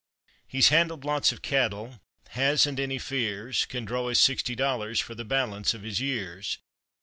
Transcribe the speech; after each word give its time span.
He's 0.47 0.69
handled 0.69 1.05
lots 1.05 1.31
of 1.31 1.43
cattle, 1.43 2.01
hasn't 2.29 2.79
any 2.79 2.97
fears, 2.97 3.65
Can 3.67 3.85
draw 3.85 4.09
his 4.09 4.17
sixty 4.19 4.55
dollars 4.55 4.99
for 4.99 5.13
the 5.13 5.23
balance 5.25 5.75
of 5.75 5.83
his 5.83 6.01
years. 6.01 6.57